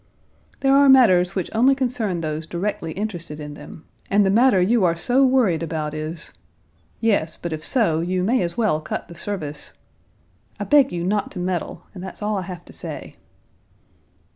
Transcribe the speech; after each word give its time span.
"There 0.61 0.75
are 0.75 0.89
matters 0.89 1.35
which 1.35 1.51
only 1.53 1.75
concern 1.75 2.21
those 2.21 2.47
directly 2.47 2.91
interested 2.93 3.39
in 3.39 3.53
them, 3.53 3.85
and 4.09 4.25
the 4.25 4.31
matter 4.31 4.59
you 4.59 4.83
are 4.83 4.95
so 4.95 5.23
worried 5.23 5.61
about 5.61 5.93
is...." 5.93 6.33
"Yes, 6.99 7.37
but 7.39 7.53
if 7.53 7.63
so, 7.63 7.99
you 7.99 8.23
may 8.23 8.41
as 8.41 8.57
well 8.57 8.81
cut 8.81 9.09
the 9.09 9.13
service...." 9.13 9.73
"I 10.59 10.63
beg 10.63 10.91
you 10.91 11.03
not 11.03 11.29
to 11.33 11.39
meddle, 11.39 11.83
and 11.93 12.03
that's 12.03 12.23
all 12.23 12.35
I 12.35 12.41
have 12.41 12.65
to 12.65 12.73
say." 12.73 13.15